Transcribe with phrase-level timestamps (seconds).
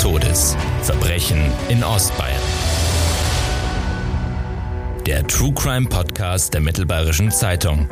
[0.00, 0.56] Todes.
[0.80, 2.40] Verbrechen in Ostbayern.
[5.04, 7.86] Der True Crime Podcast der Mittelbayerischen Zeitung.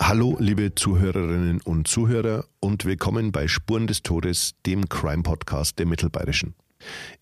[0.00, 5.84] Hallo, liebe Zuhörerinnen und Zuhörer, und willkommen bei Spuren des Todes, dem Crime Podcast der
[5.84, 6.54] Mittelbayerischen.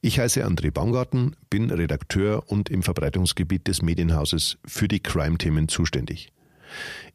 [0.01, 6.31] Ich heiße André Baumgarten, bin Redakteur und im Verbreitungsgebiet des Medienhauses für die Crime-Themen zuständig.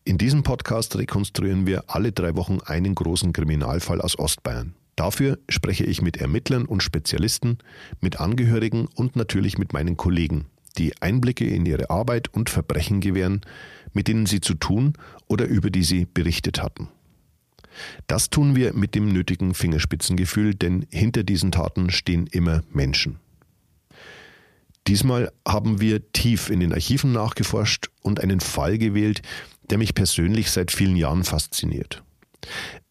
[0.05, 4.73] In diesem Podcast rekonstruieren wir alle drei Wochen einen großen Kriminalfall aus Ostbayern.
[4.98, 7.59] Dafür spreche ich mit Ermittlern und Spezialisten,
[8.02, 10.45] mit Angehörigen und natürlich mit meinen Kollegen,
[10.77, 13.41] die Einblicke in ihre Arbeit und Verbrechen gewähren,
[13.94, 14.94] mit denen sie zu tun
[15.27, 16.89] oder über die sie berichtet hatten.
[18.06, 23.19] Das tun wir mit dem nötigen Fingerspitzengefühl, denn hinter diesen Taten stehen immer Menschen.
[24.88, 29.22] Diesmal haben wir tief in den Archiven nachgeforscht und einen Fall gewählt,
[29.69, 32.03] der mich persönlich seit vielen Jahren fasziniert.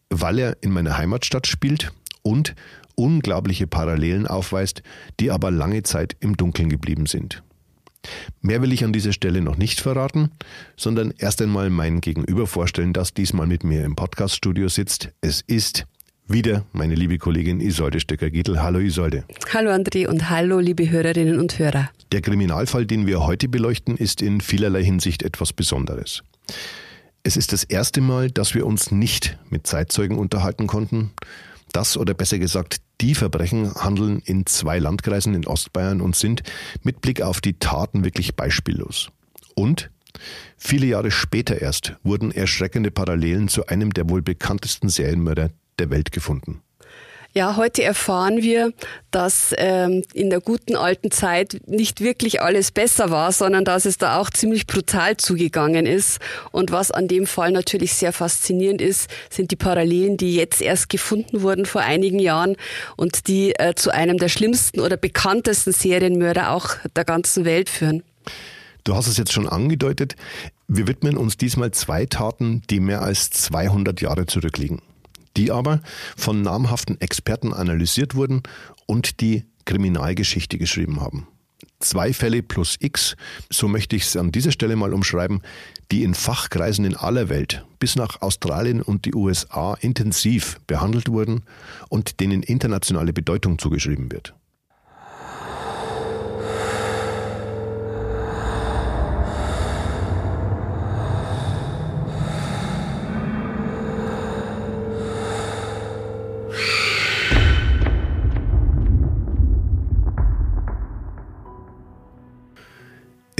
[0.09, 2.55] Weil er in meiner Heimatstadt spielt und
[2.95, 4.83] unglaubliche Parallelen aufweist,
[5.19, 7.43] die aber lange Zeit im Dunkeln geblieben sind.
[8.41, 10.31] Mehr will ich an dieser Stelle noch nicht verraten,
[10.75, 15.11] sondern erst einmal mein Gegenüber vorstellen, das diesmal mit mir im Podcaststudio sitzt.
[15.21, 15.85] Es ist
[16.27, 18.59] wieder meine liebe Kollegin Isolde Stöcker-Gietl.
[18.59, 19.23] Hallo Isolde.
[19.53, 21.89] Hallo André und hallo liebe Hörerinnen und Hörer.
[22.11, 26.23] Der Kriminalfall, den wir heute beleuchten, ist in vielerlei Hinsicht etwas Besonderes.
[27.23, 31.11] Es ist das erste Mal, dass wir uns nicht mit Zeitzeugen unterhalten konnten.
[31.71, 36.43] Das oder besser gesagt, die Verbrechen handeln in zwei Landkreisen in Ostbayern und sind
[36.83, 39.09] mit Blick auf die Taten wirklich beispiellos.
[39.55, 39.89] Und
[40.57, 46.11] viele Jahre später erst wurden erschreckende Parallelen zu einem der wohl bekanntesten Serienmörder der Welt
[46.11, 46.61] gefunden.
[47.35, 48.73] Ja, heute erfahren wir,
[49.09, 53.97] dass ähm, in der guten alten Zeit nicht wirklich alles besser war, sondern dass es
[53.97, 56.19] da auch ziemlich brutal zugegangen ist.
[56.51, 60.89] Und was an dem Fall natürlich sehr faszinierend ist, sind die Parallelen, die jetzt erst
[60.89, 62.55] gefunden wurden vor einigen Jahren
[62.97, 68.03] und die äh, zu einem der schlimmsten oder bekanntesten Serienmörder auch der ganzen Welt führen.
[68.83, 70.15] Du hast es jetzt schon angedeutet.
[70.67, 74.83] Wir widmen uns diesmal zwei Taten, die mehr als 200 Jahre zurückliegen
[75.37, 75.81] die aber
[76.15, 78.43] von namhaften Experten analysiert wurden
[78.85, 81.27] und die Kriminalgeschichte geschrieben haben.
[81.79, 83.15] Zwei Fälle plus X,
[83.49, 85.41] so möchte ich es an dieser Stelle mal umschreiben,
[85.91, 91.43] die in Fachkreisen in aller Welt bis nach Australien und die USA intensiv behandelt wurden
[91.89, 94.33] und denen internationale Bedeutung zugeschrieben wird.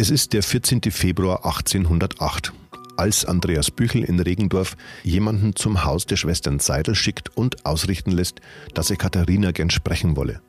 [0.04, 0.82] Es ist der 14.
[0.92, 2.52] Februar 1808,
[2.98, 4.76] als Andreas Büchel in Regendorf
[5.06, 8.42] jemanden zum Haus der Schwestern Seidel schickt und ausrichten lässt,
[8.74, 10.42] dass er Katharina gern sprechen wolle.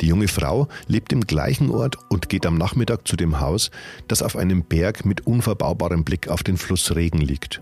[0.00, 3.72] Die junge Frau lebt im gleichen Ort und geht am Nachmittag zu dem Haus,
[4.06, 7.60] das auf einem Berg mit unverbaubarem Blick auf den Fluss Regen liegt.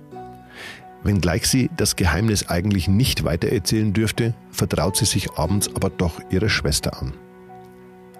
[1.03, 6.51] Wenngleich sie das Geheimnis eigentlich nicht weitererzählen dürfte, vertraut sie sich abends aber doch ihrer
[6.51, 7.15] Schwester an.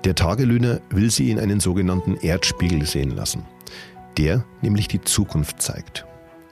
[0.07, 3.43] Der Tagelöhner will sie in einen sogenannten Erdspiegel sehen lassen,
[4.17, 6.07] der nämlich die Zukunft zeigt.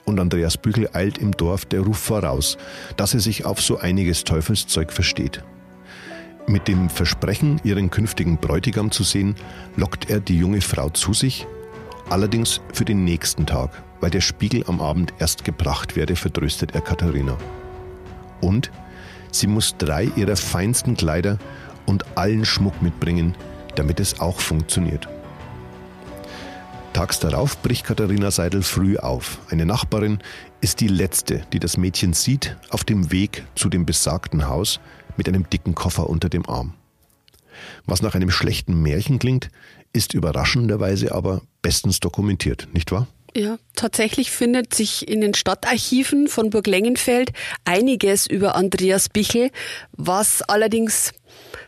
[0.05, 2.59] Und Andreas Bügel eilt im Dorf der Ruf voraus,
[2.97, 5.45] dass er sich auf so einiges Teufelszeug versteht.
[6.49, 9.37] Mit dem Versprechen, ihren künftigen Bräutigam zu sehen,
[9.77, 11.47] lockt er die junge Frau zu sich,
[12.11, 16.81] allerdings für den nächsten Tag, weil der Spiegel am Abend erst gebracht werde, vertröstet er
[16.81, 17.39] Katharina.
[18.41, 18.73] Und
[19.31, 21.39] sie muss drei ihrer feinsten Kleider
[21.87, 23.35] und allen Schmuck mitbringen,
[23.75, 25.09] damit es auch funktioniert.
[26.93, 29.39] Tags darauf bricht Katharina Seidel früh auf.
[29.51, 30.21] Eine Nachbarin
[30.61, 34.79] ist die letzte, die das Mädchen sieht, auf dem Weg zu dem besagten Haus
[35.17, 36.75] mit einem dicken Koffer unter dem Arm.
[37.85, 39.51] Was nach einem schlechten Märchen klingt,
[39.93, 43.09] ist überraschenderweise aber bestens dokumentiert, nicht wahr?
[43.37, 47.33] Ja, tatsächlich findet sich in den Stadtarchiven von Burg Lengenfeld
[47.65, 49.51] einiges über Andreas Bichel,
[49.91, 51.13] was allerdings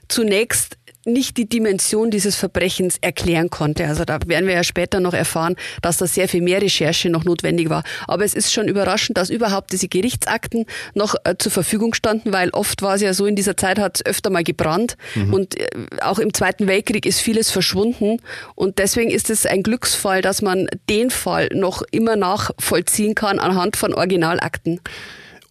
[0.08, 0.76] zunächst
[1.06, 3.86] nicht die Dimension dieses Verbrechens erklären konnte.
[3.86, 7.24] Also da werden wir ja später noch erfahren, dass da sehr viel mehr Recherche noch
[7.24, 7.84] notwendig war.
[8.08, 12.50] Aber es ist schon überraschend, dass überhaupt diese Gerichtsakten noch äh, zur Verfügung standen, weil
[12.50, 15.32] oft war es ja so, in dieser Zeit hat es öfter mal gebrannt mhm.
[15.32, 15.68] und äh,
[16.02, 18.20] auch im Zweiten Weltkrieg ist vieles verschwunden
[18.56, 23.76] und deswegen ist es ein Glücksfall, dass man den Fall noch immer nachvollziehen kann anhand
[23.76, 24.80] von Originalakten.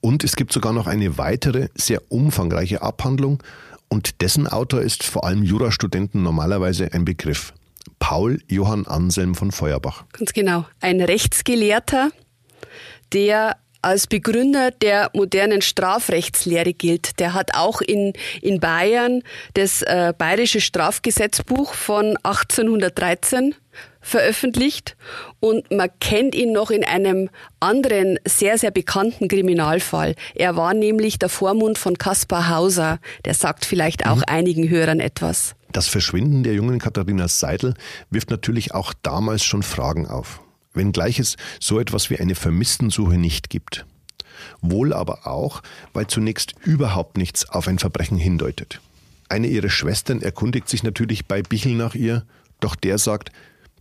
[0.02, 3.42] Und es gibt sogar noch eine weitere, sehr umfangreiche Abhandlung
[3.96, 7.54] und dessen Autor ist vor allem Jurastudenten normalerweise ein Begriff.
[7.98, 10.04] Paul Johann Anselm von Feuerbach.
[10.12, 10.66] Ganz genau.
[10.82, 12.10] Ein Rechtsgelehrter,
[13.14, 17.20] der als Begründer der modernen Strafrechtslehre gilt.
[17.22, 18.12] Der hat auch in,
[18.42, 19.22] in Bayern
[19.54, 23.56] das äh, Bayerische Strafgesetzbuch von 1813
[24.06, 24.96] veröffentlicht
[25.40, 27.30] und man kennt ihn noch in einem
[27.60, 30.16] anderen sehr, sehr bekannten Kriminalfall.
[30.36, 33.00] Er war nämlich der Vormund von Kaspar Hauser.
[33.26, 34.24] Der sagt vielleicht auch mhm.
[34.28, 35.56] einigen Hörern etwas.
[35.72, 37.74] Das Verschwinden der jungen Katharina Seidel
[38.12, 40.40] wirft natürlich auch damals schon Fragen auf,
[40.74, 43.86] wenngleich es so etwas wie eine Vermisstensuche nicht gibt.
[44.62, 45.64] Wohl aber auch,
[45.94, 48.80] weil zunächst überhaupt nichts auf ein Verbrechen hindeutet.
[49.30, 52.24] Eine ihrer Schwestern erkundigt sich natürlich bei Bichel nach ihr,
[52.60, 53.32] doch der sagt,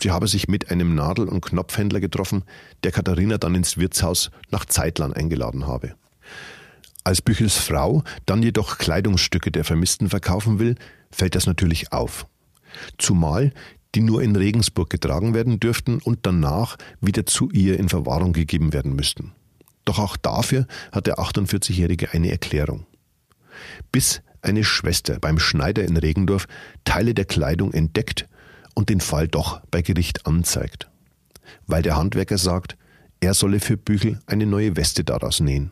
[0.00, 2.44] Sie habe sich mit einem Nadel- und Knopfhändler getroffen,
[2.82, 5.94] der Katharina dann ins Wirtshaus nach Zeitlern eingeladen habe.
[7.05, 10.75] Als Büchels Frau dann jedoch Kleidungsstücke der Vermissten verkaufen will,
[11.11, 12.26] fällt das natürlich auf.
[12.99, 13.52] Zumal
[13.94, 18.73] die nur in Regensburg getragen werden dürften und danach wieder zu ihr in Verwahrung gegeben
[18.73, 19.32] werden müssten.
[19.85, 22.87] Doch auch dafür hat der 48-Jährige eine Erklärung.
[23.93, 26.46] Bis eine Schwester beim Schneider in Regendorf
[26.85, 28.29] Teile der Kleidung entdeckt
[28.74, 30.88] und den Fall doch bei Gericht anzeigt.
[31.66, 32.76] Weil der Handwerker sagt,
[33.20, 35.70] er solle für Büchel eine neue Weste daraus nähen.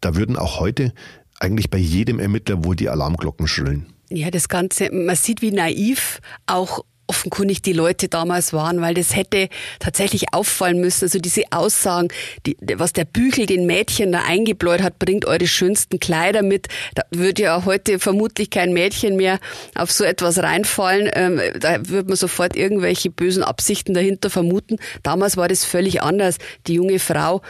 [0.00, 0.92] Da würden auch heute
[1.40, 3.86] eigentlich bei jedem Ermittler wohl die Alarmglocken schrillen.
[4.10, 9.14] Ja, das Ganze, man sieht, wie naiv auch offenkundig die Leute damals waren, weil das
[9.14, 9.48] hätte
[9.78, 11.04] tatsächlich auffallen müssen.
[11.04, 12.08] Also diese Aussagen,
[12.46, 16.68] die, was der Bügel den Mädchen da eingebläut hat, bringt eure schönsten Kleider mit.
[16.94, 19.38] Da würde ja heute vermutlich kein Mädchen mehr
[19.74, 21.10] auf so etwas reinfallen.
[21.14, 24.78] Ähm, da würde man sofort irgendwelche bösen Absichten dahinter vermuten.
[25.02, 26.36] Damals war das völlig anders.
[26.66, 27.42] Die junge Frau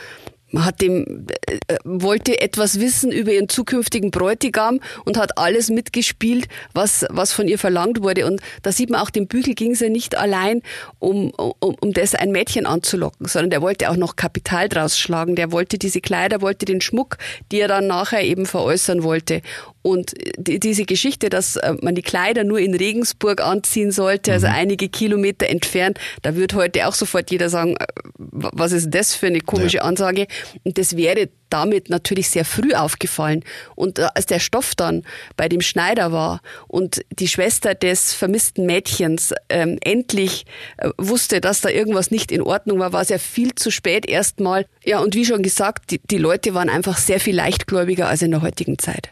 [0.58, 1.26] hat dem,
[1.66, 7.48] äh, wollte etwas wissen über ihren zukünftigen Bräutigam und hat alles mitgespielt, was, was von
[7.48, 8.26] ihr verlangt wurde.
[8.26, 10.62] Und da sieht man auch, dem Bügel ging es ja nicht allein,
[10.98, 15.36] um, um, um das ein Mädchen anzulocken, sondern der wollte auch noch Kapital draus schlagen.
[15.36, 17.18] Der wollte diese Kleider, wollte den Schmuck,
[17.50, 19.42] die er dann nachher eben veräußern wollte.
[19.86, 24.46] Und die, diese Geschichte, dass äh, man die Kleider nur in Regensburg anziehen sollte, also
[24.46, 24.54] mhm.
[24.54, 27.86] einige Kilometer entfernt, da wird heute auch sofort jeder sagen, äh,
[28.16, 29.82] was ist das für eine komische ja.
[29.82, 30.26] Ansage?
[30.64, 33.44] Und das wäre damit natürlich sehr früh aufgefallen.
[33.76, 35.04] Und äh, als der Stoff dann
[35.36, 40.46] bei dem Schneider war und die Schwester des vermissten Mädchens ähm, endlich
[40.78, 44.04] äh, wusste, dass da irgendwas nicht in Ordnung war, war es ja viel zu spät
[44.04, 44.66] erstmal.
[44.84, 48.32] Ja, und wie schon gesagt, die, die Leute waren einfach sehr viel leichtgläubiger als in
[48.32, 49.10] der heutigen Zeit.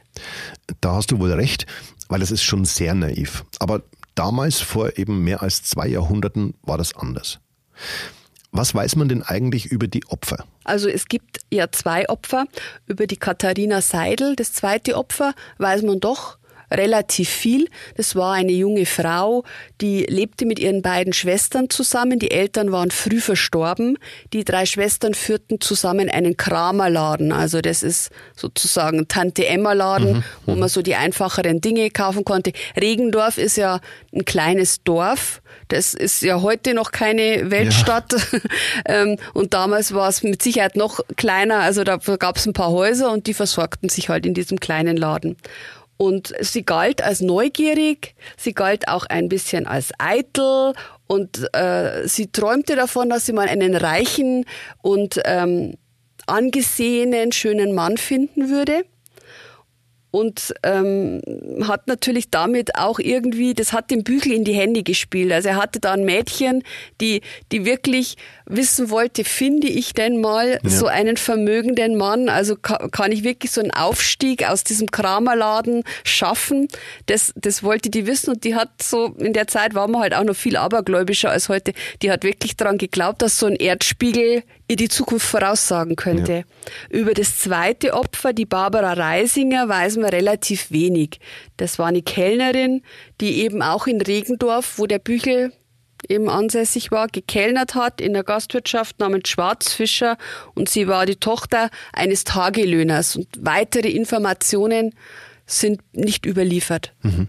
[0.80, 1.66] Da hast du wohl recht,
[2.08, 3.44] weil es ist schon sehr naiv.
[3.60, 3.82] Aber
[4.16, 7.38] damals, vor eben mehr als zwei Jahrhunderten, war das anders.
[8.52, 10.44] Was weiß man denn eigentlich über die Opfer?
[10.64, 12.44] Also es gibt ja zwei Opfer.
[12.87, 16.37] Über die Katharina Seidel, das zweite Opfer, weiß man doch
[16.72, 17.69] relativ viel.
[17.96, 19.44] Das war eine junge Frau,
[19.80, 22.19] die lebte mit ihren beiden Schwestern zusammen.
[22.19, 23.98] Die Eltern waren früh verstorben.
[24.32, 27.32] Die drei Schwestern führten zusammen einen Kramerladen.
[27.32, 30.24] Also das ist sozusagen Tante Emma Laden, mhm.
[30.46, 32.52] wo man so die einfacheren Dinge kaufen konnte.
[32.80, 33.80] Regendorf ist ja
[34.14, 35.42] ein kleines Dorf.
[35.69, 38.12] Das ist ja heute noch keine Weltstadt.
[38.12, 38.38] Ja.
[38.84, 41.60] Ähm, und damals war es mit Sicherheit noch kleiner.
[41.60, 44.96] Also da gab es ein paar Häuser und die versorgten sich halt in diesem kleinen
[44.96, 45.36] Laden.
[45.96, 50.72] Und sie galt als neugierig, sie galt auch ein bisschen als eitel
[51.06, 54.44] und äh, sie träumte davon, dass sie mal einen reichen
[54.81, 55.75] und ähm,
[56.27, 58.84] angesehenen, schönen Mann finden würde
[60.12, 61.22] und ähm,
[61.66, 65.32] hat natürlich damit auch irgendwie, das hat dem Bügel in die Hände gespielt.
[65.32, 66.62] Also er hatte da ein Mädchen,
[67.00, 70.70] die, die wirklich wissen wollte, finde ich denn mal ja.
[70.70, 72.28] so einen vermögenden Mann?
[72.28, 76.69] Also kann, kann ich wirklich so einen Aufstieg aus diesem Kramerladen schaffen?
[77.06, 80.14] Das, das wollte die wissen und die hat so, in der Zeit war man halt
[80.14, 81.72] auch noch viel abergläubischer als heute.
[82.02, 84.42] Die hat wirklich daran geglaubt, dass so ein Erdspiegel
[84.72, 86.32] ihr die Zukunft voraussagen könnte.
[86.32, 86.44] Ja.
[86.88, 91.20] Über das zweite Opfer, die Barbara Reisinger, weiß man relativ wenig.
[91.58, 92.82] Das war eine Kellnerin,
[93.20, 95.52] die eben auch in Regendorf, wo der Büchel
[96.08, 100.17] eben ansässig war, gekellnert hat in der Gastwirtschaft namens Schwarzfischer
[100.55, 104.94] und sie war die Tochter eines Tagelöhners und weitere Informationen
[105.46, 106.94] sind nicht überliefert.
[107.02, 107.29] Mhm.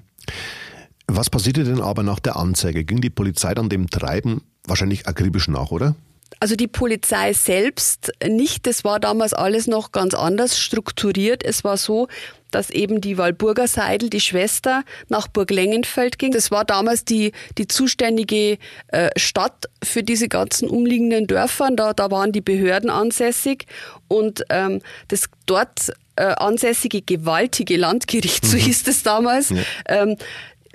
[1.08, 2.86] Was passierte denn aber nach der Anzeige?
[2.86, 5.96] Ging die Polizei dann dem Treiben wahrscheinlich akribisch nach, oder?
[6.40, 8.68] Also die Polizei selbst nicht.
[8.68, 11.44] Das war damals alles noch ganz anders strukturiert.
[11.44, 12.08] Es war so,
[12.52, 16.32] dass eben die Walburger Seidel, die Schwester, nach Burg Lengenfeld ging.
[16.32, 21.76] Das war damals die, die zuständige äh, Stadt für diese ganzen umliegenden Dörfern.
[21.76, 23.66] Da, da waren die Behörden ansässig
[24.08, 28.62] und ähm, das dort äh, ansässige gewaltige Landgericht, so mhm.
[28.62, 29.58] hieß es damals, ja.
[29.88, 30.18] ähm,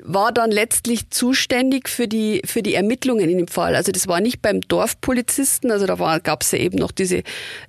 [0.03, 3.75] war dann letztlich zuständig für die, für die Ermittlungen in dem Fall.
[3.75, 7.19] Also das war nicht beim Dorfpolizisten, also da gab es ja eben noch diese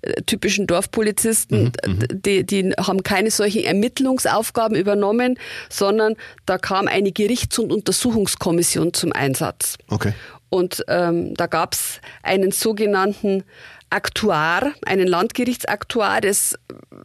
[0.01, 5.38] äh, typischen Dorfpolizisten, mhm, mhm, die, die haben keine solchen Ermittlungsaufgaben übernommen,
[5.69, 9.77] sondern da kam eine Gerichts- und Untersuchungskommission zum Einsatz.
[9.89, 10.13] Okay.
[10.50, 13.43] Und ähm, da gab es einen sogenannten
[13.91, 16.55] Aktuar, einen Landgerichtsaktuar, das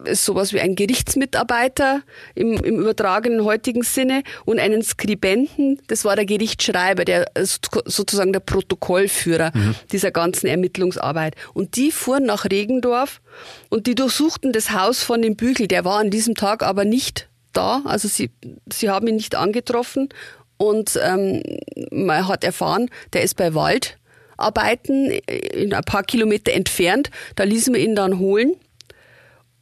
[0.05, 2.01] ist sowas wie ein Gerichtsmitarbeiter
[2.35, 8.39] im, im übertragenen heutigen Sinne und einen Skribenten, das war der Gerichtsschreiber, der sozusagen der
[8.39, 9.75] Protokollführer mhm.
[9.91, 11.35] dieser ganzen Ermittlungsarbeit.
[11.53, 13.21] Und die fuhren nach Regendorf
[13.69, 17.29] und die durchsuchten das Haus von dem Bügel, der war an diesem Tag aber nicht
[17.53, 18.29] da, also sie,
[18.71, 20.09] sie haben ihn nicht angetroffen
[20.57, 21.41] und ähm,
[21.91, 23.97] man hat erfahren, der ist bei Wald
[24.37, 27.09] arbeiten, in ein paar Kilometer entfernt.
[27.35, 28.55] Da ließen wir ihn dann holen.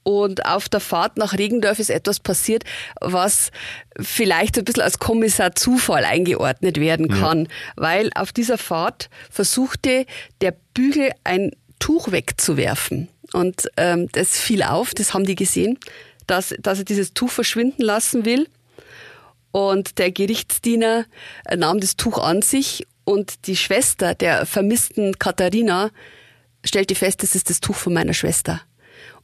[0.03, 2.65] Und auf der Fahrt nach Regendorf ist etwas passiert,
[2.99, 3.51] was
[3.99, 7.45] vielleicht ein bisschen als Kommissar Zufall eingeordnet werden kann.
[7.45, 7.49] Ja.
[7.77, 10.05] Weil auf dieser Fahrt versuchte
[10.41, 13.07] der Bügel ein Tuch wegzuwerfen.
[13.31, 15.79] Und ähm, das fiel auf, das haben die gesehen,
[16.27, 18.47] dass, dass er dieses Tuch verschwinden lassen will.
[19.51, 21.05] Und der Gerichtsdiener
[21.55, 25.91] nahm das Tuch an sich und die Schwester der vermissten Katharina
[26.63, 28.61] stellte fest, das ist das Tuch von meiner Schwester.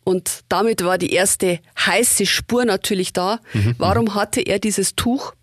[0.04, 3.40] Und damit war die erste heiße Spur natürlich da.
[3.54, 3.76] Mhm.
[3.78, 5.34] Warum hatte er dieses Tuch?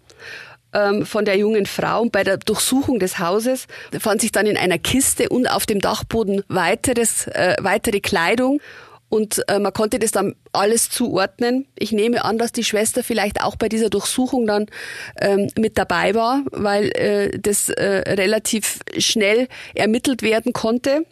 [0.73, 2.03] Ähm, von der jungen Frau.
[2.03, 3.67] Und bei der Durchsuchung des Hauses
[3.99, 8.61] fand sich dann in einer Kiste und auf dem Dachboden weiteres, äh, weitere Kleidung.
[9.09, 11.67] Und äh, man konnte das dann alles zuordnen.
[11.79, 14.67] Ich nehme an, dass die Schwester vielleicht auch bei dieser Durchsuchung dann
[15.21, 21.07] ähm, mit dabei war, weil äh, das äh, relativ schnell ermittelt werden konnte.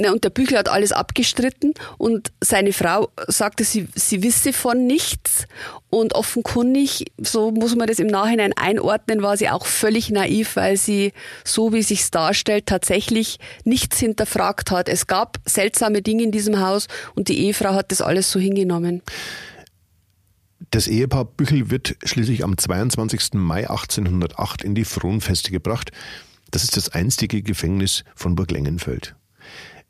[0.00, 4.86] Na, und der Büchel hat alles abgestritten und seine Frau sagte, sie, sie wisse von
[4.86, 5.46] nichts.
[5.90, 10.76] Und offenkundig, so muss man das im Nachhinein einordnen, war sie auch völlig naiv, weil
[10.76, 11.12] sie,
[11.44, 14.88] so wie sich's darstellt, tatsächlich nichts hinterfragt hat.
[14.88, 16.86] Es gab seltsame Dinge in diesem Haus
[17.16, 19.02] und die Ehefrau hat das alles so hingenommen.
[20.70, 23.32] Das Ehepaar Büchel wird schließlich am 22.
[23.32, 25.90] Mai 1808 in die Fronfeste gebracht.
[26.52, 29.16] Das ist das einstige Gefängnis von Burg Lengenfeld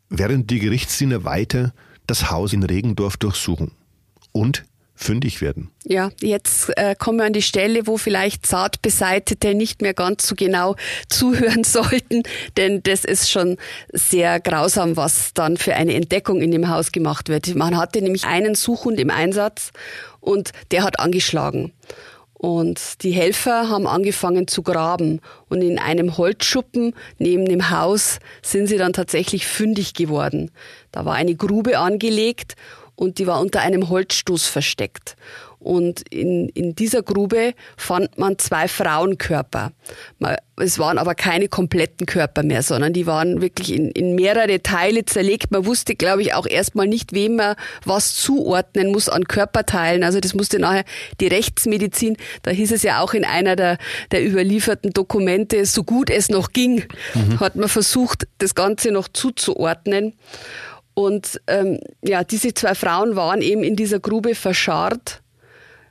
[0.09, 1.73] während die Gerichtsdiener weiter
[2.07, 3.73] das Haus in Regendorf durchsuchen
[4.33, 4.65] und
[4.99, 5.71] fündig werden.
[5.85, 10.35] Ja, jetzt äh, kommen wir an die Stelle, wo vielleicht Zartbeseitete nicht mehr ganz so
[10.35, 10.75] genau
[11.09, 12.25] zuhören sollten,
[12.57, 13.57] denn das ist schon
[13.93, 17.55] sehr grausam, was dann für eine Entdeckung in dem Haus gemacht wird.
[17.55, 19.71] Man hatte nämlich einen Suchhund im Einsatz
[20.21, 21.73] und der hat angeschlagen.
[22.39, 25.21] Und die Helfer haben angefangen zu graben.
[25.49, 30.53] Und in einem Holzschuppen neben dem Haus sind sie dann tatsächlich fündig geworden.
[30.93, 32.55] Da war eine Grube angelegt
[32.99, 35.17] und die war unter einem Holzstoß versteckt.
[35.61, 39.73] Und in, in dieser Grube fand man zwei Frauenkörper.
[40.57, 45.05] Es waren aber keine kompletten Körper mehr, sondern die waren wirklich in, in mehrere Teile
[45.05, 45.51] zerlegt.
[45.51, 50.05] Man wusste, glaube ich, auch erstmal nicht, wem man was zuordnen muss an Körperteilen.
[50.05, 50.85] Also das musste nachher
[51.21, 53.79] die Rechtsmedizin, da hieß es ja auch in einer der,
[54.13, 57.41] der überlieferten Dokumente, so gut es noch ging, mhm.
[57.41, 60.15] hat man versucht, das Ganze noch zuzuordnen.
[60.99, 65.23] Und ähm, ja, diese zwei Frauen waren eben in dieser Grube verscharrt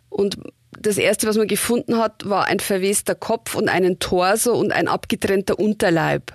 [0.10, 0.36] und
[0.78, 4.90] das erste, was man gefunden hat, war ein verwester Kopf und einen Torso und ein
[4.90, 6.34] abgetrennter Unterleib.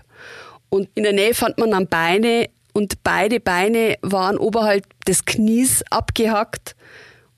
[0.71, 5.85] Und in der Nähe fand man dann Beine und beide Beine waren oberhalb des Knies
[5.91, 6.75] abgehackt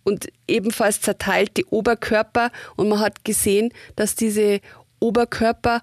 [0.04, 4.60] und ebenfalls zerteilt die Oberkörper und man hat gesehen, dass diese
[5.00, 5.82] Oberkörper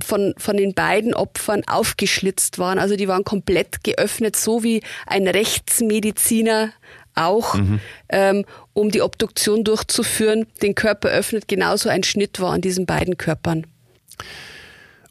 [0.00, 2.78] von, von den beiden Opfern aufgeschlitzt waren.
[2.78, 6.72] Also die waren komplett geöffnet, so wie ein Rechtsmediziner
[7.14, 7.80] auch, mhm.
[8.08, 11.48] ähm, um die Obduktion durchzuführen, den Körper öffnet.
[11.48, 13.66] Genauso ein Schnitt war an diesen beiden Körpern.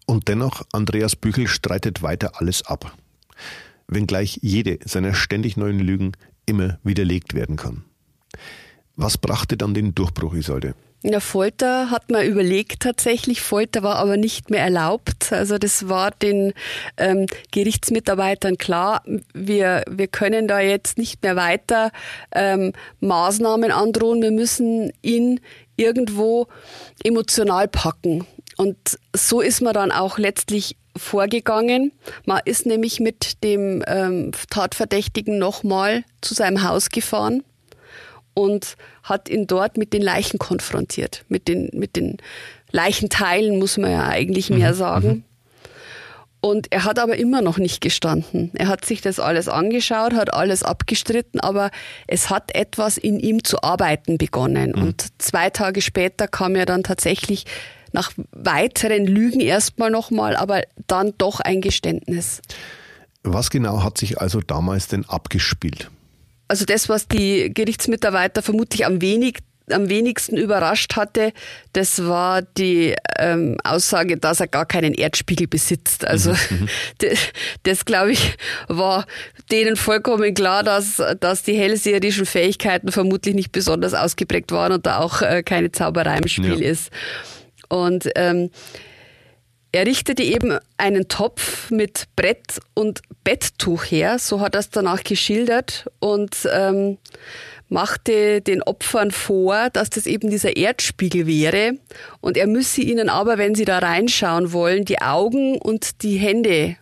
[0.06, 2.96] Und dennoch, Andreas Büchel streitet weiter alles ab.
[3.88, 6.14] Wenngleich jede seiner ständig neuen Lügen
[6.46, 7.84] immer widerlegt werden kann.
[8.96, 10.74] Was brachte dann den Durchbruch, Isolde?
[11.02, 13.42] Ja, Folter hat man überlegt tatsächlich.
[13.42, 15.32] Folter war aber nicht mehr erlaubt.
[15.32, 16.54] Also das war den
[16.98, 19.02] ähm, Gerichtsmitarbeitern klar.
[19.34, 21.92] Wir, wir können da jetzt nicht mehr weiter
[22.34, 24.22] ähm, Maßnahmen androhen.
[24.22, 25.40] Wir müssen ihn
[25.78, 26.48] irgendwo
[27.02, 28.28] emotional packen.
[28.58, 28.78] Und
[29.16, 31.94] so ist man dann auch letztlich vorgegangen.
[32.26, 37.44] Man ist nämlich mit dem ähm, Tatverdächtigen nochmal zu seinem Haus gefahren
[38.40, 42.18] und hat ihn dort mit den Leichen konfrontiert, mit den, mit den
[42.72, 44.78] Leichenteilen, muss man ja eigentlich mehr mhm.
[44.78, 45.24] sagen.
[46.40, 48.52] Und er hat aber immer noch nicht gestanden.
[48.54, 51.70] Er hat sich das alles angeschaut, hat alles abgestritten, aber
[52.08, 54.72] es hat etwas in ihm zu arbeiten begonnen.
[54.74, 54.84] Mhm.
[54.84, 57.46] Und zwei Tage später kam er dann tatsächlich
[57.92, 62.42] nach weiteren Lügen erstmal nochmal, aber dann doch ein Geständnis.
[63.24, 65.90] Was genau hat sich also damals denn abgespielt?
[66.50, 69.38] Also das, was die Gerichtsmitarbeiter vermutlich am wenig
[69.72, 71.32] am wenigsten überrascht hatte,
[71.74, 76.06] das war die ähm, Aussage, dass er gar keinen Erdspiegel besitzt.
[76.06, 76.62] Also mhm.
[76.62, 76.70] mhm.
[76.98, 77.20] das,
[77.64, 78.36] das glaube ich,
[78.68, 79.06] war
[79.52, 84.98] denen vollkommen klar, dass, dass die hellseherischen Fähigkeiten vermutlich nicht besonders ausgeprägt waren und da
[84.98, 86.70] auch äh, keine Zauberei im Spiel ja.
[86.70, 86.90] ist.
[87.68, 88.50] Und ähm,
[89.72, 95.04] er richtete eben einen Topf mit Brett und Betttuch her, so hat er es danach
[95.04, 95.86] geschildert.
[96.00, 96.98] Und ähm,
[97.70, 101.74] machte den Opfern vor, dass das eben dieser Erdspiegel wäre
[102.20, 106.78] und er müsse ihnen aber, wenn sie da reinschauen wollen, die Augen und die Hände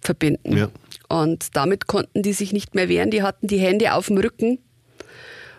[0.00, 0.56] verbinden.
[0.56, 0.68] Ja.
[1.08, 4.58] Und damit konnten die sich nicht mehr wehren, die hatten die Hände auf dem Rücken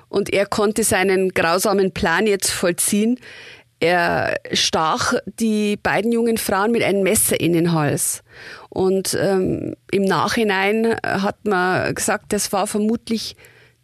[0.09, 3.19] und er konnte seinen grausamen Plan jetzt vollziehen.
[3.83, 8.23] Er stach die beiden jungen Frauen mit einem Messer in den Hals.
[8.69, 13.35] Und ähm, im Nachhinein hat man gesagt, das war vermutlich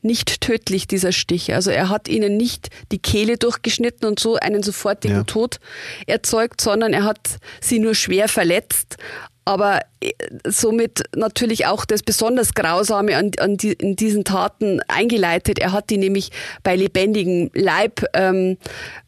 [0.01, 1.53] nicht tödlich, dieser Stich.
[1.53, 5.23] Also er hat ihnen nicht die Kehle durchgeschnitten und so einen sofortigen ja.
[5.25, 5.59] Tod
[6.07, 7.19] erzeugt, sondern er hat
[7.59, 8.95] sie nur schwer verletzt.
[9.49, 10.11] Aber äh,
[10.47, 15.57] somit natürlich auch das besonders Grausame an, an die, in diesen Taten eingeleitet.
[15.57, 16.29] Er hat die nämlich
[16.61, 18.59] bei lebendigem Leib, ähm,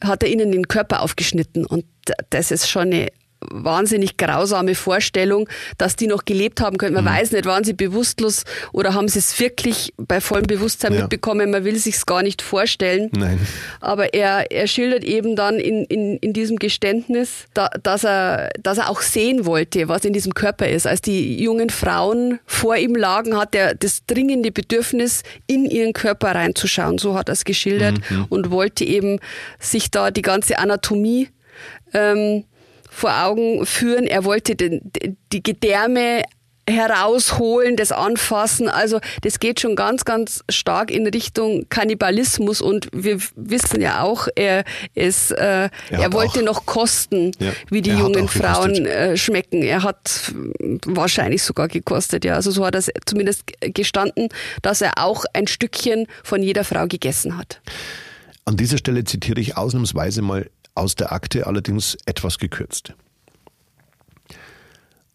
[0.04, 1.64] hat er ihnen den Körper aufgeschnitten.
[1.64, 1.86] Und
[2.32, 3.10] das ist schon eine
[3.50, 6.94] wahnsinnig grausame Vorstellung, dass die noch gelebt haben können.
[6.94, 7.10] Man mhm.
[7.10, 11.02] weiß nicht, waren sie bewusstlos oder haben sie es wirklich bei vollem Bewusstsein ja.
[11.02, 11.52] mitbekommen.
[11.52, 13.10] Man will sich gar nicht vorstellen.
[13.14, 13.40] Nein.
[13.80, 18.78] Aber er, er schildert eben dann in, in, in diesem Geständnis, da, dass, er, dass
[18.78, 20.86] er auch sehen wollte, was in diesem Körper ist.
[20.88, 26.36] Als die jungen Frauen vor ihm lagen, hat er das dringende Bedürfnis, in ihren Körper
[26.36, 26.98] reinzuschauen.
[26.98, 28.26] So hat er es geschildert mhm.
[28.30, 29.20] und wollte eben
[29.60, 31.30] sich da die ganze Anatomie
[31.94, 32.46] ähm,
[32.92, 34.06] vor Augen führen.
[34.06, 34.92] Er wollte den,
[35.32, 36.24] die Gedärme
[36.70, 38.70] herausholen, das Anfassen.
[38.70, 44.28] Also das geht schon ganz, ganz stark in Richtung Kannibalismus und wir wissen ja auch,
[44.36, 49.18] er ist, äh, er, er wollte auch, noch kosten, ja, wie die jungen Frauen äh,
[49.18, 49.64] schmecken.
[49.64, 50.34] Er hat
[50.86, 52.36] wahrscheinlich sogar gekostet, ja.
[52.36, 54.30] Also so hat er zumindest gestanden,
[54.62, 57.62] dass er auch ein Stückchen von jeder Frau gegessen hat.
[58.46, 62.94] An dieser Stelle zitiere ich ausnahmsweise mal aus der Akte allerdings etwas gekürzt.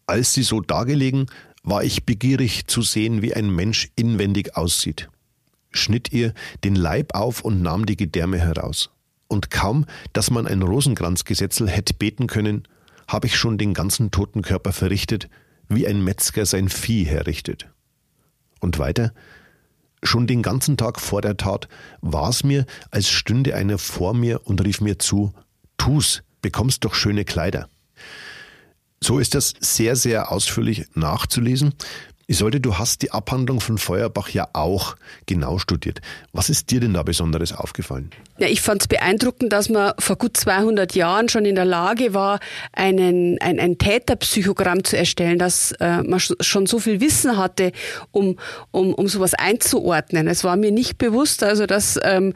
[0.05, 1.27] Als sie so dagelegen,
[1.63, 5.09] war ich begierig zu sehen, wie ein Mensch inwendig aussieht,
[5.71, 8.89] schnitt ihr den Leib auf und nahm die Gedärme heraus.
[9.27, 12.67] Und kaum, dass man ein Rosenkranzgesetzel hätte beten können,
[13.07, 15.27] habe ich schon den ganzen toten Körper verrichtet,
[15.67, 17.69] wie ein Metzger sein Vieh herrichtet.
[18.61, 19.13] Und weiter,
[20.03, 21.67] Schon den ganzen Tag vor der Tat
[22.01, 25.33] war es mir, als stünde einer vor mir und rief mir zu,
[25.87, 27.69] tu's, bekommst doch schöne Kleider.
[29.01, 31.73] So ist das sehr, sehr ausführlich nachzulesen.
[32.29, 34.97] Isolde, du hast die Abhandlung von Feuerbach ja auch
[35.27, 36.01] genau studiert.
[36.33, 38.09] Was ist dir denn da Besonderes aufgefallen?
[38.37, 42.13] Ja, ich fand es beeindruckend, dass man vor gut 200 Jahren schon in der Lage
[42.13, 42.41] war,
[42.73, 47.71] einen, ein, ein Täterpsychogramm zu erstellen, dass äh, man schon so viel Wissen hatte,
[48.11, 48.37] um,
[48.71, 50.27] um, um sowas einzuordnen.
[50.27, 52.33] Es war mir nicht bewusst, also dass ähm,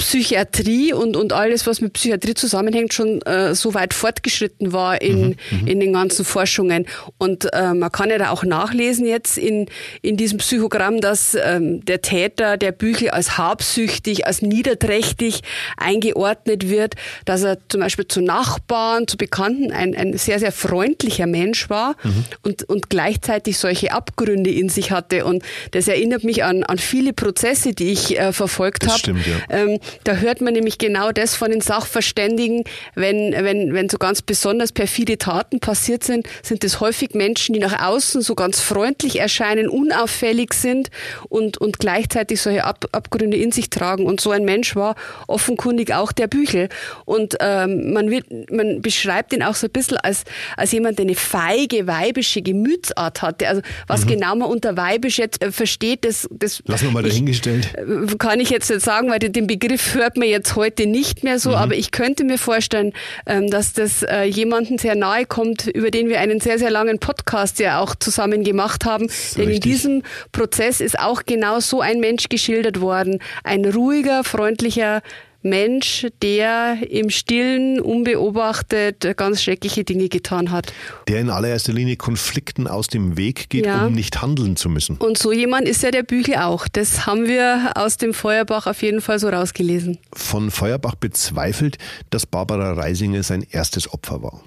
[0.00, 5.20] Psychiatrie und, und alles, was mit Psychiatrie zusammenhängt, schon äh, so weit fortgeschritten war in,
[5.20, 6.86] mhm, mhm, in den ganzen Forschungen.
[7.18, 9.66] Und äh, man kann ja da auch nachlesen jetzt in,
[10.00, 15.42] in diesem Psychogramm, dass ähm, der Täter der Büchel als habsüchtig, als niederträchtig
[15.76, 16.94] eingeordnet wird,
[17.26, 21.94] dass er zum Beispiel zu Nachbarn, zu Bekannten ein, ein sehr, sehr freundlicher Mensch war
[22.02, 22.24] mhm.
[22.42, 25.26] und, und gleichzeitig solche Abgründe in sich hatte.
[25.26, 29.10] Und das erinnert mich an, an viele Prozesse, die ich äh, verfolgt habe.
[29.10, 29.58] Ja.
[29.58, 34.22] Ähm, da hört man nämlich genau das von den Sachverständigen, wenn, wenn, wenn so ganz
[34.22, 39.20] besonders perfide Taten passiert sind, sind es häufig Menschen, die nach außen so ganz freundlich
[39.20, 40.90] erscheinen, unauffällig sind
[41.28, 44.06] und, und gleichzeitig solche Ab Abgründe in sich tragen.
[44.06, 46.68] Und so ein Mensch war offenkundig auch der Büchel.
[47.04, 50.24] Und ähm, man, wird, man beschreibt ihn auch so ein bisschen als,
[50.56, 53.48] als jemand, der eine feige, weibische Gemütsart hatte.
[53.48, 54.10] Also was mhm.
[54.10, 57.68] genau man unter weibisch jetzt äh, versteht, das, das Lassen wir mal dahingestellt.
[57.74, 61.24] Ich, äh, kann ich jetzt nicht sagen, weil den Begriff hört man jetzt heute nicht
[61.24, 61.56] mehr so, mhm.
[61.56, 62.92] aber ich könnte mir vorstellen,
[63.26, 66.98] ähm, dass das äh, jemanden sehr nahe kommt, über den wir einen sehr, sehr langen
[66.98, 69.08] Podcast ja auch zusammen gemacht haben.
[69.36, 69.54] Denn richtig.
[69.54, 73.20] in diesem Prozess ist auch genau so ein Mensch geschildert worden.
[73.44, 75.02] Ein ruhiger, freundlicher
[75.42, 80.72] Mensch, der im Stillen, unbeobachtet ganz schreckliche Dinge getan hat.
[81.08, 83.86] Der in allererster Linie Konflikten aus dem Weg geht, ja.
[83.86, 84.96] um nicht handeln zu müssen.
[84.98, 86.68] Und so jemand ist ja der Büchel auch.
[86.68, 89.98] Das haben wir aus dem Feuerbach auf jeden Fall so rausgelesen.
[90.12, 91.78] Von Feuerbach bezweifelt,
[92.10, 94.42] dass Barbara Reisinger sein erstes Opfer war.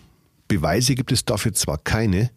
[0.48, 2.30] Beweise gibt es dafür zwar keine,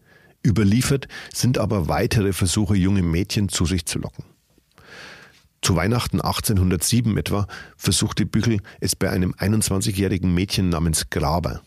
[0.46, 4.24] überliefert sind aber weitere Versuche, junge Mädchen zu sich zu locken.
[5.62, 11.62] Zu Weihnachten 1807 etwa versuchte Büchel es bei einem 21-jährigen Mädchen namens Graber.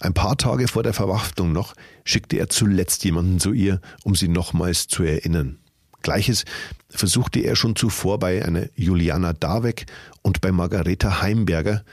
[0.00, 4.28] Ein paar Tage vor der Verwaftung noch schickte er zuletzt jemanden zu ihr, um sie
[4.28, 5.58] nochmals zu erinnern.
[6.02, 6.44] Gleiches
[6.88, 9.86] versuchte er schon zuvor bei einer Juliana Daweck
[10.22, 11.84] und bei Margareta Heimberger,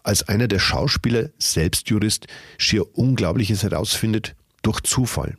[0.04, 2.28] Als einer der Schauspieler, selbst Jurist,
[2.60, 5.38] schier Unglaubliches herausfindet, durch Zufall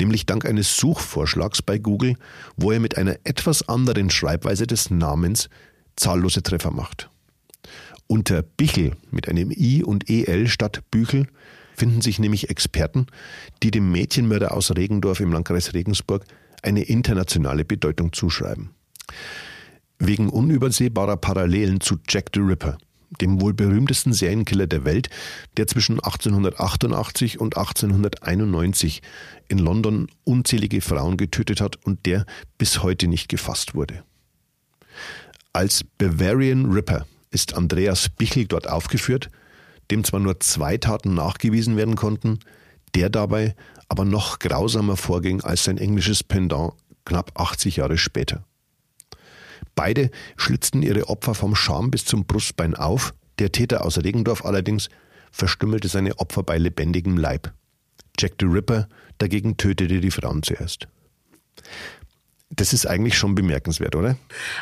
[0.00, 2.16] nämlich dank eines Suchvorschlags bei Google,
[2.56, 5.48] wo er mit einer etwas anderen Schreibweise des Namens
[5.96, 7.10] zahllose Treffer macht.
[8.06, 11.26] Unter Bichel mit einem I und EL statt Büchel
[11.74, 13.06] finden sich nämlich Experten,
[13.62, 16.24] die dem Mädchenmörder aus Regendorf im Landkreis Regensburg
[16.62, 18.70] eine internationale Bedeutung zuschreiben.
[19.98, 22.78] Wegen unübersehbarer Parallelen zu Jack the Ripper–
[23.20, 25.10] dem wohl berühmtesten Serienkiller der Welt,
[25.56, 29.02] der zwischen 1888 und 1891
[29.48, 32.26] in London unzählige Frauen getötet hat und der
[32.58, 34.04] bis heute nicht gefasst wurde.
[35.52, 39.30] Als Bavarian Ripper ist Andreas Bichel dort aufgeführt,
[39.90, 42.38] dem zwar nur zwei Taten nachgewiesen werden konnten,
[42.94, 43.54] der dabei
[43.88, 46.72] aber noch grausamer vorging als sein englisches Pendant
[47.04, 48.44] knapp 80 Jahre später.
[49.74, 53.14] Beide schlitzten ihre Opfer vom Scham bis zum Brustbein auf.
[53.38, 54.88] Der Täter aus Regendorf allerdings
[55.30, 57.52] verstümmelte seine Opfer bei lebendigem Leib.
[58.18, 60.88] Jack the Ripper dagegen tötete die Frauen zuerst.
[62.54, 64.16] Das ist eigentlich schon bemerkenswert, oder?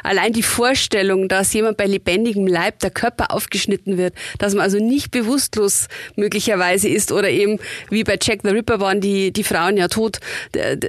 [0.05, 4.79] Allein die Vorstellung, dass jemand bei lebendigem Leib der Körper aufgeschnitten wird, dass man also
[4.79, 7.59] nicht bewusstlos möglicherweise ist oder eben
[7.91, 10.21] wie bei Jack the Ripper waren die, die Frauen ja tot,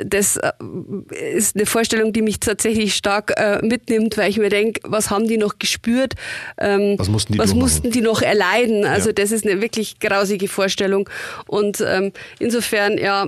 [0.06, 0.52] das äh,
[1.34, 5.28] ist eine Vorstellung, die mich tatsächlich stark äh, mitnimmt, weil ich mir denke, was haben
[5.28, 6.14] die noch gespürt?
[6.60, 8.86] Ähm, was mussten die, was mussten die noch erleiden?
[8.86, 9.14] Also ja.
[9.14, 11.10] das ist eine wirklich grausige Vorstellung
[11.48, 13.28] und ähm, insofern, ja,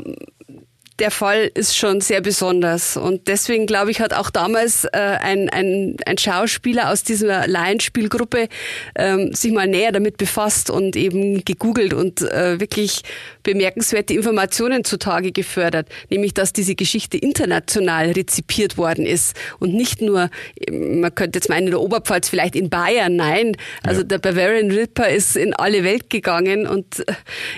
[0.99, 2.97] der Fall ist schon sehr besonders.
[2.97, 8.47] Und deswegen, glaube ich, hat auch damals äh, ein, ein, ein Schauspieler aus dieser Laienspielgruppe
[8.95, 13.01] ähm, sich mal näher damit befasst und eben gegoogelt und äh, wirklich
[13.41, 15.89] bemerkenswerte Informationen zutage gefördert.
[16.09, 20.29] Nämlich, dass diese Geschichte international rezipiert worden ist und nicht nur,
[20.69, 23.15] man könnte jetzt meinen, in der Oberpfalz, vielleicht in Bayern.
[23.15, 24.07] Nein, also ja.
[24.07, 27.03] der Bavarian Ripper ist in alle Welt gegangen und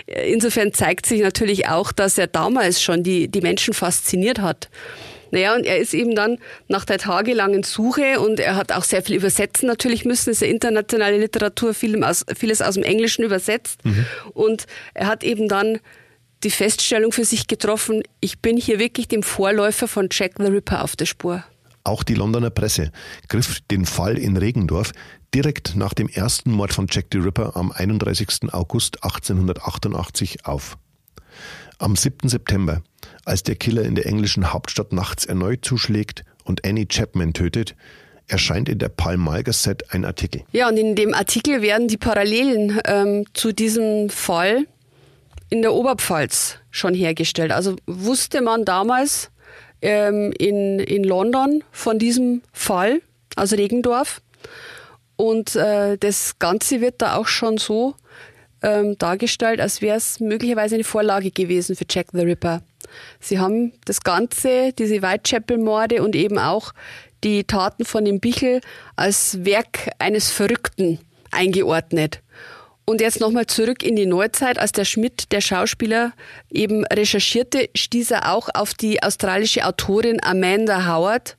[0.07, 4.69] äh, insofern zeigt sich natürlich auch, dass er damals schon die die, Menschen fasziniert hat.
[5.31, 9.01] Naja, und er ist eben dann nach der tagelangen Suche und er hat auch sehr
[9.01, 10.29] viel übersetzen natürlich müssen.
[10.29, 13.83] Es ist ja internationale Literatur, viel aus, vieles aus dem Englischen übersetzt.
[13.83, 14.05] Mhm.
[14.33, 15.79] Und er hat eben dann
[16.43, 20.83] die Feststellung für sich getroffen, ich bin hier wirklich dem Vorläufer von Jack the Ripper
[20.83, 21.43] auf der Spur.
[21.83, 22.91] Auch die Londoner Presse
[23.27, 24.91] griff den Fall in Regendorf
[25.33, 28.53] direkt nach dem ersten Mord von Jack the Ripper am 31.
[28.53, 30.77] August 1888 auf.
[31.77, 32.29] Am 7.
[32.29, 32.81] September
[33.25, 37.75] als der Killer in der englischen Hauptstadt nachts erneut zuschlägt und Annie Chapman tötet,
[38.27, 40.43] erscheint in der Pall Gazette ein Artikel.
[40.51, 44.65] Ja, und in dem Artikel werden die Parallelen ähm, zu diesem Fall
[45.49, 47.51] in der Oberpfalz schon hergestellt.
[47.51, 49.29] Also wusste man damals
[49.81, 53.01] ähm, in, in London von diesem Fall
[53.35, 54.21] aus Regendorf.
[55.17, 57.95] Und äh, das Ganze wird da auch schon so
[58.65, 62.63] ähm, dargestellt, als wäre es möglicherweise eine Vorlage gewesen für Jack the Ripper.
[63.19, 66.73] Sie haben das Ganze, diese Whitechapel-Morde und eben auch
[67.23, 68.61] die Taten von dem Bichel
[68.95, 70.99] als Werk eines Verrückten
[71.31, 72.21] eingeordnet.
[72.85, 76.13] Und jetzt nochmal zurück in die Neuzeit, als der Schmidt, der Schauspieler,
[76.51, 81.37] eben recherchierte, stieß er auch auf die australische Autorin Amanda Howard.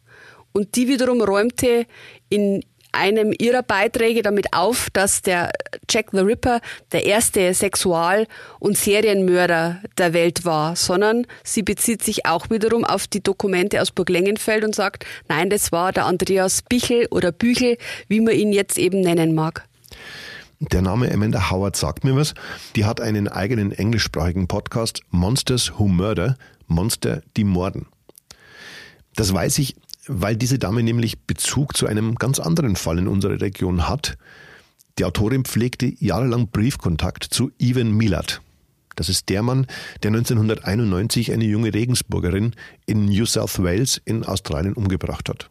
[0.52, 1.86] Und die wiederum räumte
[2.28, 2.64] in
[2.96, 5.52] einem ihrer Beiträge damit auf, dass der
[5.88, 6.60] Jack the Ripper
[6.92, 8.26] der erste Sexual-
[8.58, 13.90] und Serienmörder der Welt war, sondern sie bezieht sich auch wiederum auf die Dokumente aus
[13.90, 17.78] Burg Lengenfeld und sagt, nein, das war der Andreas Bichel oder Büchel,
[18.08, 19.66] wie man ihn jetzt eben nennen mag.
[20.58, 22.32] Der Name Amanda Howard sagt mir was.
[22.76, 27.86] Die hat einen eigenen englischsprachigen Podcast, Monsters Who Murder, Monster, die morden.
[29.16, 33.40] Das weiß ich, weil diese Dame nämlich Bezug zu einem ganz anderen Fall in unserer
[33.40, 34.16] Region hat.
[34.98, 38.40] Die Autorin pflegte jahrelang Briefkontakt zu Ivan Milat.
[38.94, 39.66] Das ist der Mann,
[40.02, 42.54] der 1991 eine junge Regensburgerin
[42.86, 45.50] in New South Wales in Australien umgebracht hat.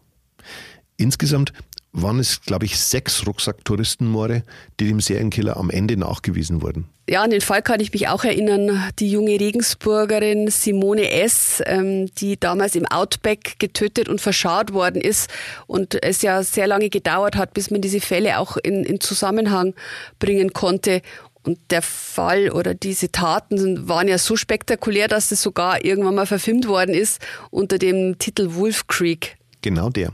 [0.98, 1.54] Insgesamt
[1.96, 4.44] waren es, glaube ich, sechs Rucksacktouristenmorde,
[4.80, 6.86] die dem Serienkiller am Ende nachgewiesen wurden.
[7.08, 8.84] Ja, an den Fall kann ich mich auch erinnern.
[9.00, 15.30] Die junge Regensburgerin Simone S., ähm, die damals im Outback getötet und verscharrt worden ist
[15.68, 19.76] und es ja sehr lange gedauert hat, bis man diese Fälle auch in, in Zusammenhang
[20.20, 21.02] bringen konnte.
[21.44, 26.26] Und der Fall oder diese Taten waren ja so spektakulär, dass es sogar irgendwann mal
[26.26, 29.38] verfilmt worden ist unter dem Titel Wolf Creek.
[29.62, 30.12] Genau der.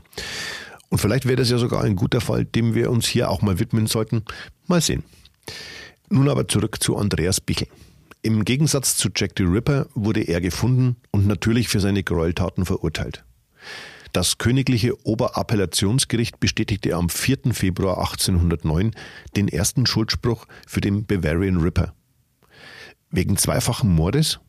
[0.92, 3.58] Und vielleicht wäre das ja sogar ein guter Fall, dem wir uns hier auch mal
[3.58, 4.24] widmen sollten.
[4.66, 5.04] Mal sehen.
[6.10, 7.66] Nun aber zurück zu Andreas Bichel.
[8.20, 13.24] Im Gegensatz zu Jack the Ripper wurde er gefunden und natürlich für seine Gräueltaten verurteilt.
[14.12, 17.54] Das Königliche Oberappellationsgericht bestätigte am 4.
[17.54, 18.90] Februar 1809
[19.34, 21.94] den ersten Schuldspruch für den Bavarian Ripper.
[23.10, 24.40] Wegen zweifachen Mordes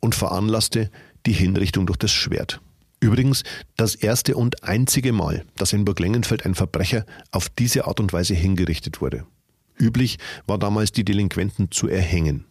[0.00, 0.90] und veranlasste
[1.24, 2.60] die Hinrichtung durch das Schwert.
[3.04, 3.42] Übrigens
[3.76, 8.14] das erste und einzige Mal, dass in Burg Lengenfeld ein Verbrecher auf diese Art und
[8.14, 9.26] Weise hingerichtet wurde.
[9.78, 12.46] Üblich war damals, die Delinquenten zu erhängen.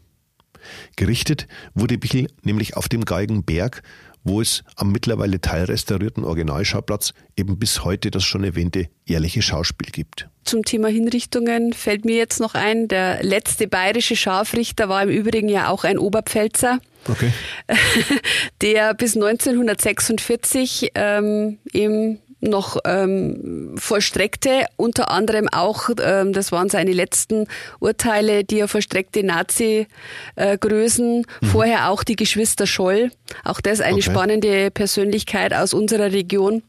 [0.95, 3.81] Gerichtet wurde Bichel nämlich auf dem Galgenberg,
[4.23, 10.29] wo es am mittlerweile teilrestaurierten Originalschauplatz eben bis heute das schon erwähnte jährliche Schauspiel gibt.
[10.43, 15.49] Zum Thema Hinrichtungen fällt mir jetzt noch ein, der letzte bayerische Scharfrichter war im Übrigen
[15.49, 16.79] ja auch ein Oberpfälzer.
[17.07, 17.31] Okay.
[18.61, 26.91] Der bis 1946 ähm, im noch ähm, vollstreckte, unter anderem auch, ähm, das waren seine
[26.91, 27.47] letzten
[27.79, 31.45] Urteile, die er vollstreckte, Nazi-Größen, mhm.
[31.45, 33.11] vorher auch die Geschwister Scholl,
[33.43, 34.03] auch das eine okay.
[34.03, 36.63] spannende Persönlichkeit aus unserer Region.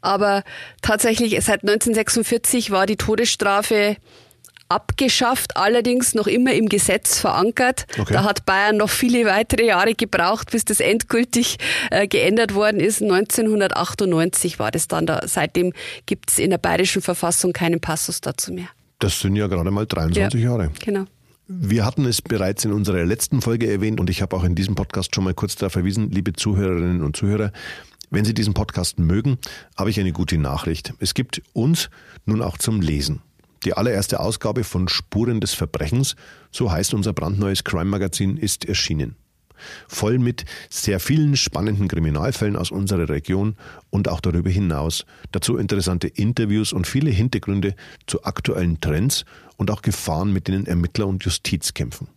[0.00, 0.44] Aber
[0.82, 3.96] tatsächlich, seit 1946 war die Todesstrafe
[4.74, 7.86] abgeschafft, allerdings noch immer im Gesetz verankert.
[7.98, 8.12] Okay.
[8.12, 11.58] Da hat Bayern noch viele weitere Jahre gebraucht, bis das endgültig
[11.90, 13.00] äh, geändert worden ist.
[13.00, 15.20] 1998 war das dann da.
[15.26, 15.72] Seitdem
[16.06, 18.68] gibt es in der bayerischen Verfassung keinen Passus dazu mehr.
[18.98, 20.70] Das sind ja gerade mal 23 ja, Jahre.
[20.84, 21.04] Genau.
[21.46, 24.74] Wir hatten es bereits in unserer letzten Folge erwähnt und ich habe auch in diesem
[24.74, 27.52] Podcast schon mal kurz darauf verwiesen, liebe Zuhörerinnen und Zuhörer,
[28.10, 29.38] wenn Sie diesen Podcast mögen,
[29.76, 30.94] habe ich eine gute Nachricht.
[31.00, 31.90] Es gibt uns
[32.24, 33.20] nun auch zum Lesen.
[33.64, 36.16] Die allererste Ausgabe von Spuren des Verbrechens,
[36.50, 39.16] so heißt unser brandneues Crime-Magazin, ist erschienen.
[39.88, 43.56] Voll mit sehr vielen spannenden Kriminalfällen aus unserer Region
[43.90, 45.06] und auch darüber hinaus.
[45.32, 47.74] Dazu interessante Interviews und viele Hintergründe
[48.06, 49.24] zu aktuellen Trends
[49.56, 52.08] und auch Gefahren, mit denen Ermittler und Justiz kämpfen.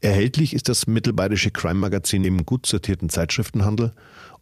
[0.00, 3.92] Erhältlich ist das mittelbayerische Crime-Magazin im gut sortierten Zeitschriftenhandel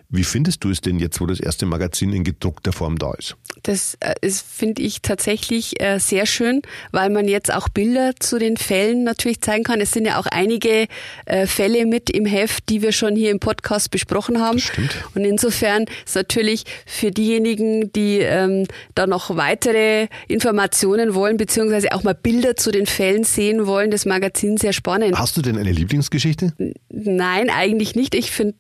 [0.09, 3.35] Wie findest du es denn jetzt, wo das erste Magazin in gedruckter Form da ist?
[3.63, 8.55] Das äh, finde ich tatsächlich äh, sehr schön, weil man jetzt auch Bilder zu den
[8.55, 9.81] Fällen natürlich zeigen kann.
[9.81, 10.87] Es sind ja auch einige
[11.25, 14.57] äh, Fälle mit im Heft, die wir schon hier im Podcast besprochen haben.
[14.57, 14.95] Das stimmt.
[15.13, 18.65] Und insofern ist natürlich für diejenigen, die ähm,
[18.95, 24.05] da noch weitere Informationen wollen, beziehungsweise auch mal Bilder zu den Fällen sehen wollen, das
[24.05, 25.17] Magazin sehr spannend.
[25.19, 26.53] Hast du denn eine Lieblingsgeschichte?
[26.89, 28.15] Nein, eigentlich nicht.
[28.15, 28.55] Ich finde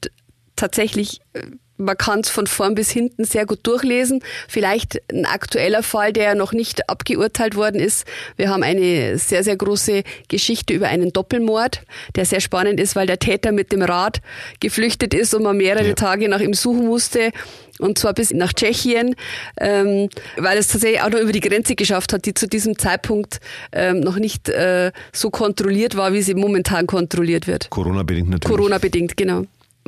[0.57, 1.43] tatsächlich äh,
[1.77, 4.21] man kann es von vorn bis hinten sehr gut durchlesen.
[4.47, 8.05] Vielleicht ein aktueller Fall, der noch nicht abgeurteilt worden ist.
[8.35, 11.81] Wir haben eine sehr, sehr große Geschichte über einen Doppelmord,
[12.15, 14.21] der sehr spannend ist, weil der Täter mit dem Rad
[14.59, 15.93] geflüchtet ist und man mehrere ja.
[15.93, 17.31] Tage nach ihm suchen musste.
[17.79, 19.15] Und zwar bis nach Tschechien,
[19.61, 23.39] ähm, weil es tatsächlich auch noch über die Grenze geschafft hat, die zu diesem Zeitpunkt
[23.71, 27.69] ähm, noch nicht äh, so kontrolliert war, wie sie momentan kontrolliert wird.
[27.69, 28.57] Corona-bedingt natürlich.
[28.57, 29.45] Corona-bedingt, genau.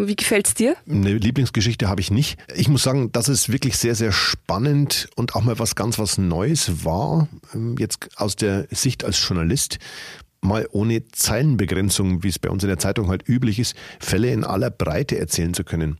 [0.08, 0.76] Wie gefällt's dir?
[0.90, 2.40] Eine Lieblingsgeschichte habe ich nicht.
[2.56, 6.18] Ich muss sagen, dass es wirklich sehr, sehr spannend und auch mal was ganz was
[6.18, 7.28] Neues war.
[7.54, 9.80] Ähm, jetzt aus der Sicht als Journalist.
[10.42, 14.44] mal ohne Zeilenbegrenzung, wie es bei uns in der Zeitung halt üblich ist, Fälle in
[14.46, 15.98] aller Breite erzählen zu können.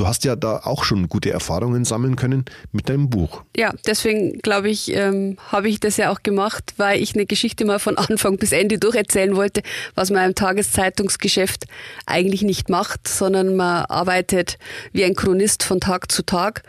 [0.00, 3.42] Du hast ja da auch schon gute Erfahrungen sammeln können mit deinem Buch.
[3.54, 7.66] Ja, deswegen glaube ich, ähm, habe ich das ja auch gemacht, weil ich eine Geschichte
[7.66, 9.62] mal von Anfang bis Ende durcherzählen wollte,
[9.94, 11.66] was man im Tageszeitungsgeschäft
[12.06, 14.56] eigentlich nicht macht, sondern man arbeitet
[14.94, 16.62] wie ein Chronist von Tag zu Tag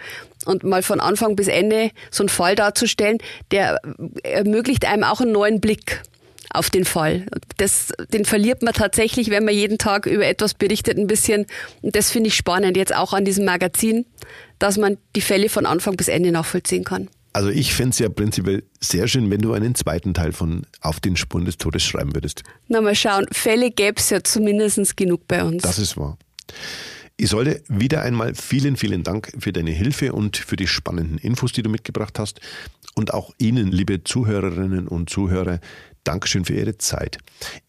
[0.44, 3.20] und mal von Anfang bis Ende so einen Fall darzustellen,
[3.52, 3.80] der
[4.24, 6.02] ermöglicht einem auch einen neuen Blick
[6.50, 7.26] auf den Fall.
[7.58, 11.46] Das, den verliert man tatsächlich, wenn man jeden Tag über etwas berichtet, ein bisschen.
[11.82, 14.06] Und das finde ich spannend jetzt auch an diesem Magazin,
[14.60, 17.10] dass man die Fälle von Anfang bis Ende nachvollziehen kann.
[17.34, 21.00] Also ich fände es ja prinzipiell sehr schön, wenn du einen zweiten Teil von Auf
[21.00, 22.44] den Spuren des Todes schreiben würdest.
[22.68, 25.64] Na mal schauen, Fälle gäbe es ja zumindest genug bei uns.
[25.64, 26.18] Das ist wahr.
[27.18, 31.62] Isolde, wieder einmal vielen, vielen Dank für deine Hilfe und für die spannenden Infos, die
[31.62, 32.42] du mitgebracht hast.
[32.96, 35.60] Und auch Ihnen, liebe Zuhörerinnen und Zuhörer,
[36.04, 37.18] Dankeschön für Ihre Zeit.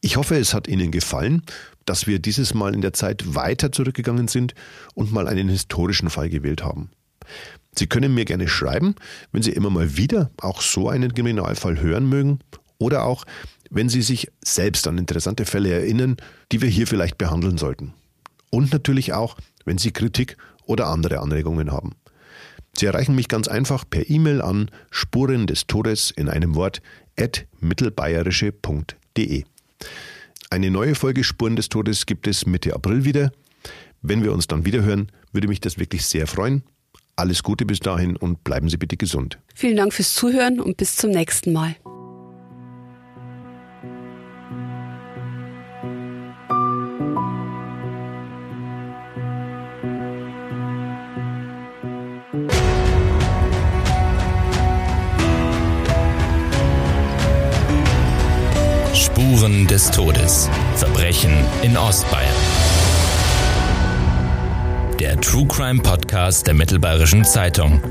[0.00, 1.42] Ich hoffe, es hat Ihnen gefallen,
[1.84, 4.54] dass wir dieses Mal in der Zeit weiter zurückgegangen sind
[4.94, 6.90] und mal einen historischen Fall gewählt haben.
[7.76, 8.94] Sie können mir gerne schreiben,
[9.32, 12.40] wenn Sie immer mal wieder auch so einen Kriminalfall hören mögen
[12.78, 13.24] oder auch,
[13.70, 16.16] wenn Sie sich selbst an interessante Fälle erinnern,
[16.52, 17.94] die wir hier vielleicht behandeln sollten.
[18.50, 21.92] Und natürlich auch, wenn Sie Kritik oder andere Anregungen haben.
[22.76, 26.80] Sie erreichen mich ganz einfach per E-Mail an Spuren des Todes in einem Wort
[27.18, 29.44] at mittelbayerische.de.
[30.50, 33.32] Eine neue Folge Spuren des Todes gibt es Mitte April wieder.
[34.00, 36.62] Wenn wir uns dann wiederhören, würde mich das wirklich sehr freuen.
[37.14, 39.38] Alles Gute bis dahin und bleiben Sie bitte gesund.
[39.54, 41.76] Vielen Dank fürs Zuhören und bis zum nächsten Mal.
[59.42, 60.48] Spuren des Todes.
[60.76, 61.32] Verbrechen
[61.64, 62.32] in Ostbayern.
[65.00, 67.82] Der True Crime Podcast der Mittelbayerischen Zeitung.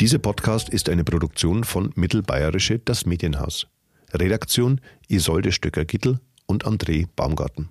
[0.00, 3.68] Dieser Podcast ist eine Produktion von Mittelbayerische Das Medienhaus.
[4.12, 7.68] Redaktion Isolde Stöcker-Gittel und André Baumgarten.